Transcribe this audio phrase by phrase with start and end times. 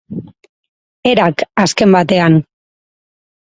[1.09, 2.41] Erak, azken batean.